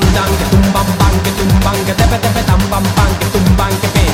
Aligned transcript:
que 0.00 0.44
tumban 0.46 0.86
que 1.22 1.30
tumban, 1.32 1.76
que 1.84 1.92
tepe 1.92 2.18
tepe 2.18 2.40
que 2.40 3.26
tumban, 3.26 3.70
que 3.80 3.88
pe. 3.88 4.06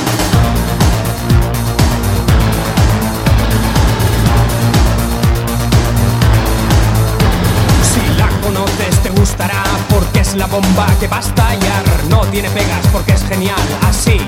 Si 7.81 8.01
la 8.17 8.27
conoces 8.41 8.99
te 9.01 9.09
gustará 9.09 9.63
porque 9.89 10.19
es 10.19 10.35
la 10.35 10.47
bomba 10.47 10.87
que 10.99 11.07
va 11.07 11.17
a 11.17 11.21
estallar. 11.21 11.85
No 12.09 12.25
tiene 12.25 12.49
pegas 12.49 12.85
porque 12.91 13.13
es 13.13 13.23
genial, 13.23 13.55
así 13.87 14.19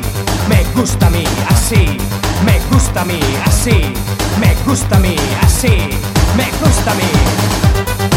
me 0.48 0.64
gusta 0.74 1.08
a 1.08 1.10
mí, 1.10 1.26
así 1.50 1.98
me 2.46 2.62
gusta 2.72 3.02
a 3.02 3.06
mí, 3.06 3.20
así 3.46 3.94
me 4.40 4.56
gusta 4.66 4.96
a 4.96 5.00
mí, 5.00 5.18
así 5.42 5.90
me 6.38 6.46
gusta 6.64 6.92
a 6.92 6.96
mí. 6.96 8.11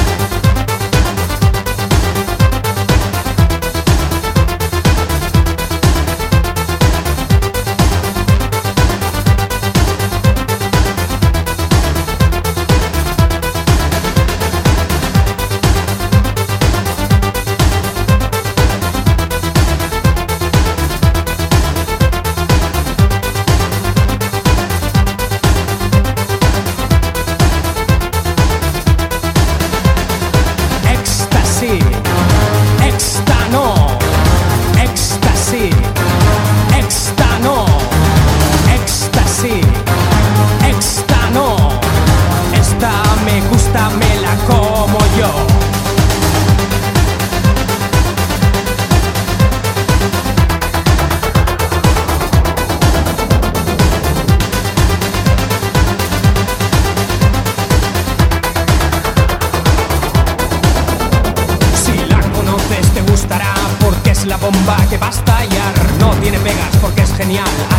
genial. 67.24 67.73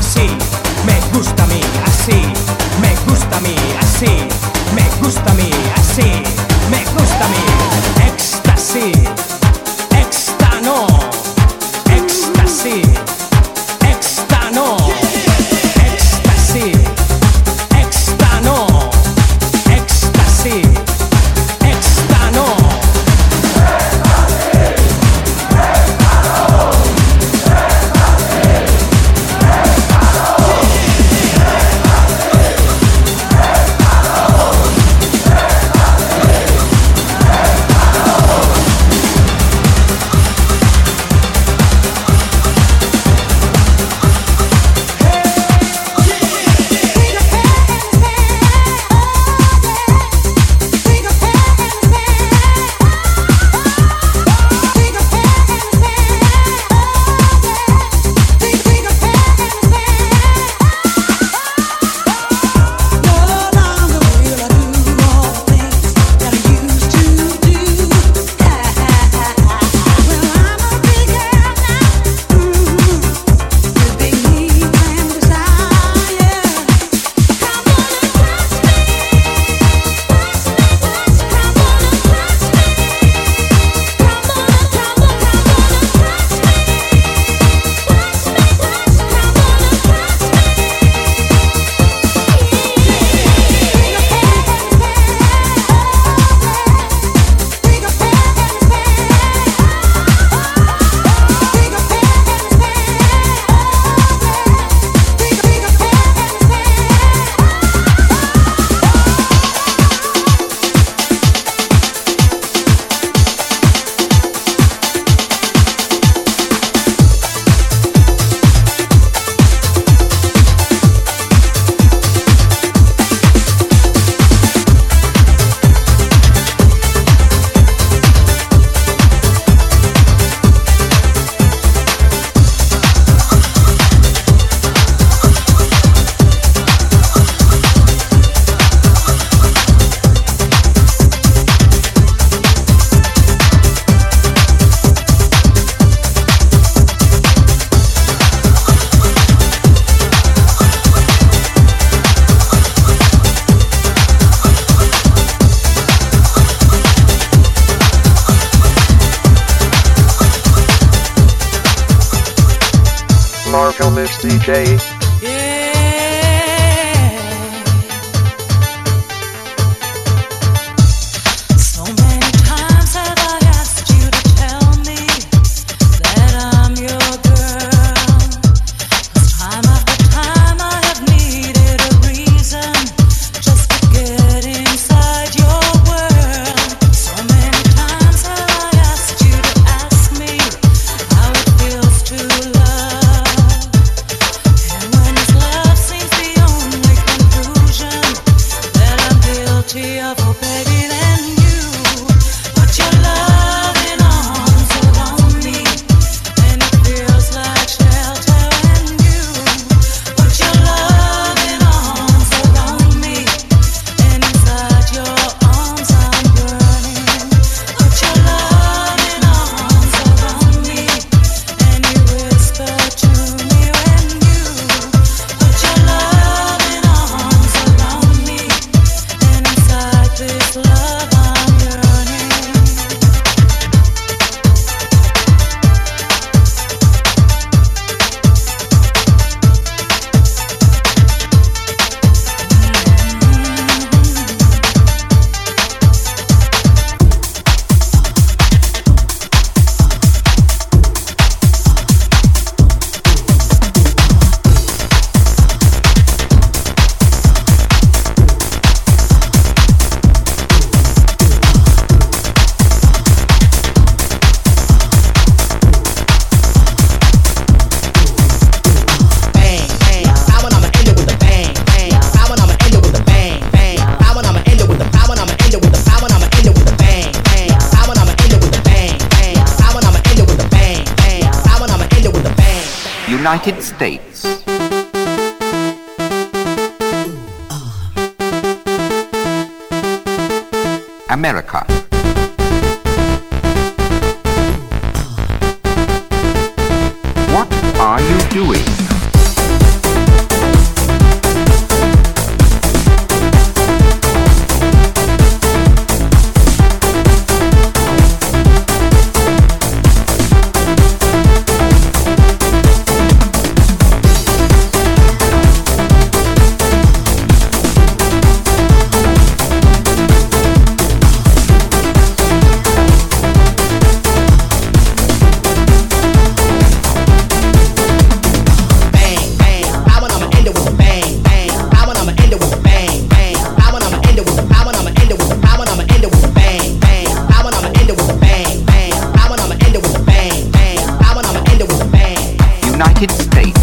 United 342.95 343.11
States. 343.11 343.54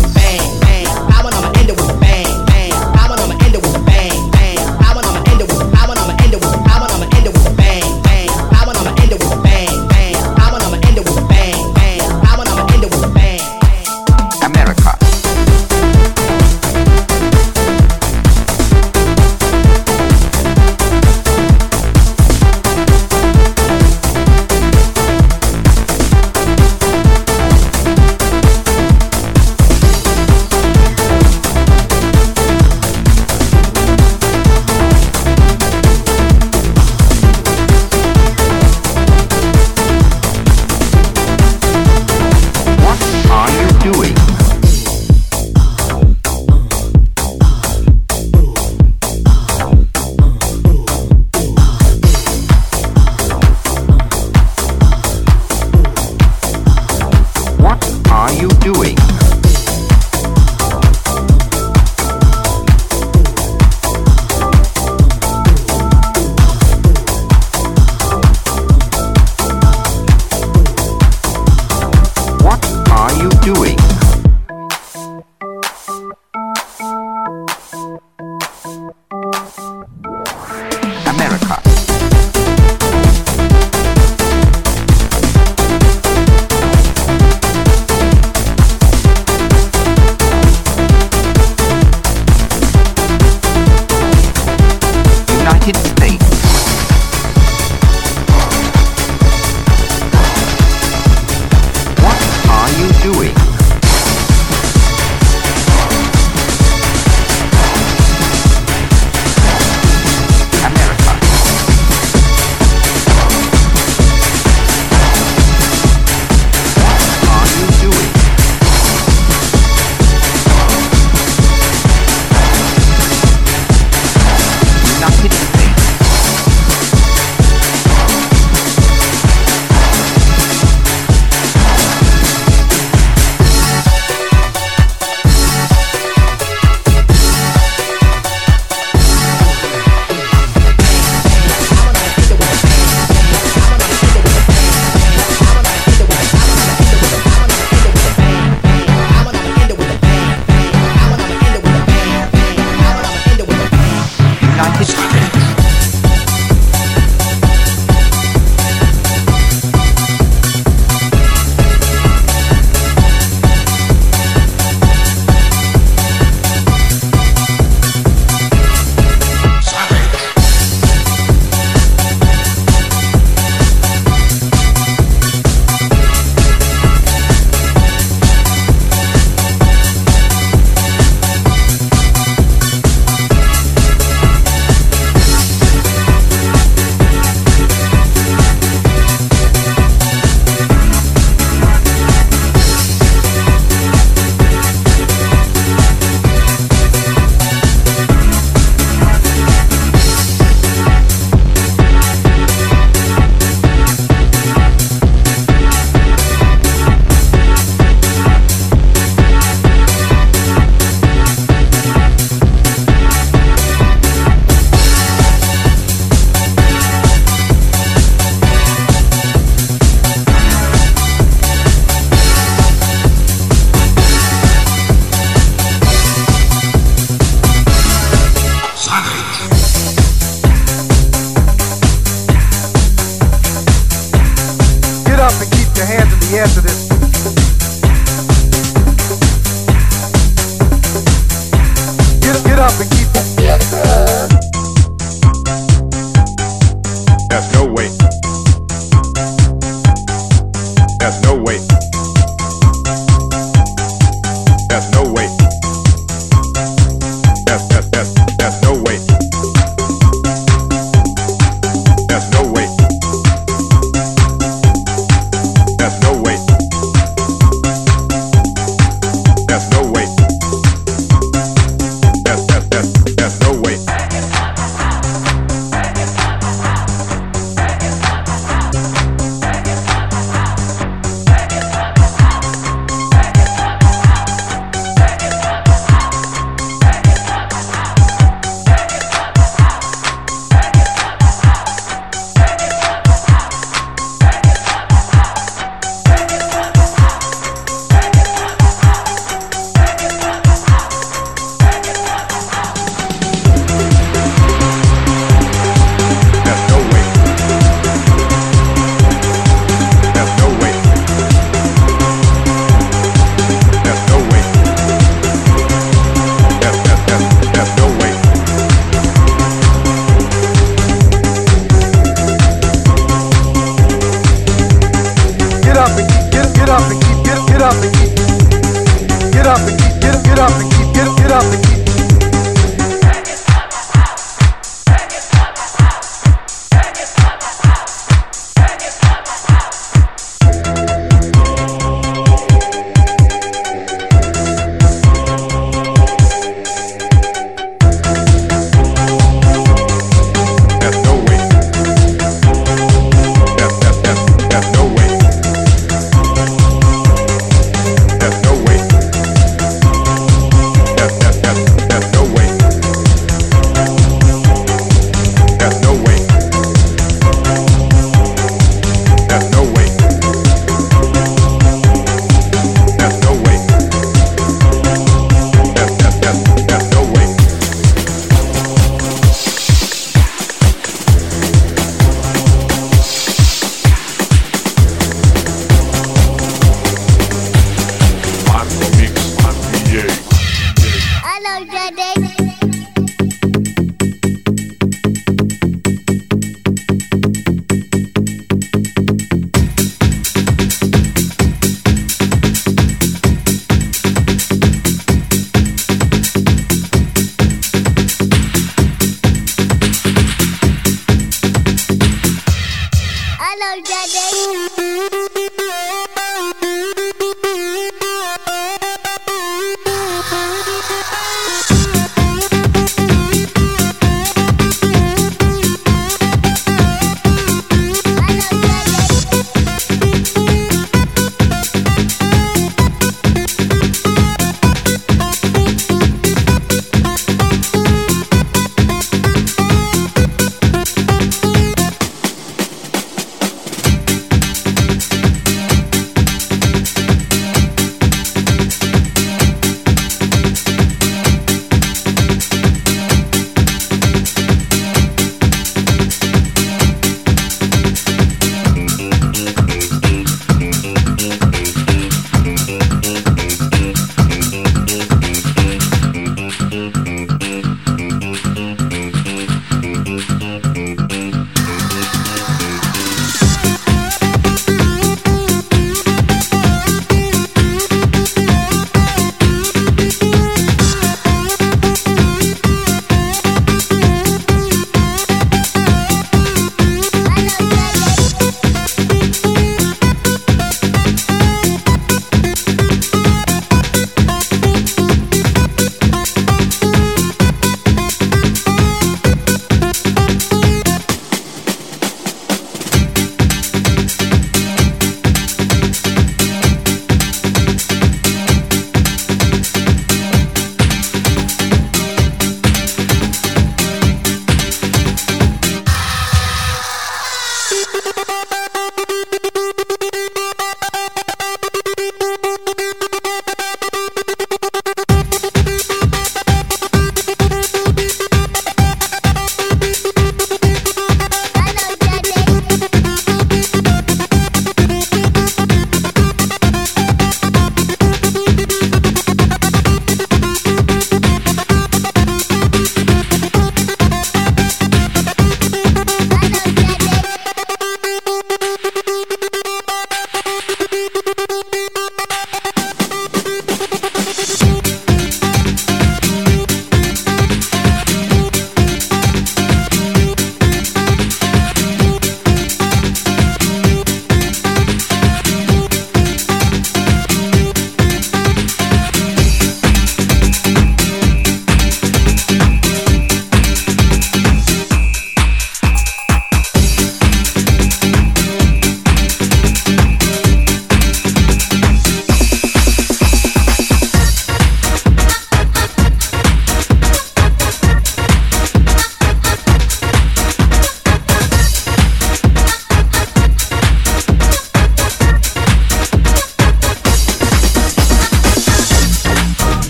dance 236.43 236.55
to 236.57 236.61
this. 236.61 236.82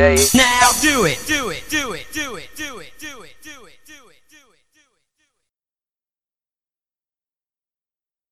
Marco 0.00 0.29